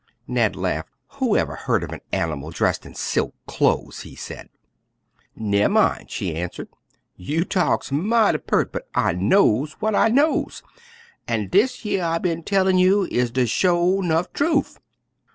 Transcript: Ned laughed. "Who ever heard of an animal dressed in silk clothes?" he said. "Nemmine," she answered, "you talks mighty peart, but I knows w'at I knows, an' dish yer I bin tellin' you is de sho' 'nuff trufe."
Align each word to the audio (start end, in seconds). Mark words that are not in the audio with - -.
Ned 0.27 0.55
laughed. 0.55 0.89
"Who 1.19 1.37
ever 1.37 1.53
heard 1.55 1.83
of 1.83 1.91
an 1.91 2.01
animal 2.11 2.49
dressed 2.49 2.87
in 2.87 2.95
silk 2.95 3.35
clothes?" 3.45 3.99
he 4.01 4.15
said. 4.15 4.49
"Nemmine," 5.35 6.07
she 6.07 6.33
answered, 6.35 6.69
"you 7.17 7.45
talks 7.45 7.91
mighty 7.91 8.39
peart, 8.39 8.71
but 8.71 8.87
I 8.95 9.13
knows 9.13 9.73
w'at 9.75 9.93
I 9.93 10.07
knows, 10.07 10.63
an' 11.27 11.49
dish 11.49 11.85
yer 11.85 12.01
I 12.03 12.17
bin 12.17 12.41
tellin' 12.41 12.79
you 12.79 13.05
is 13.11 13.29
de 13.29 13.45
sho' 13.45 13.99
'nuff 14.01 14.33
trufe." 14.33 14.79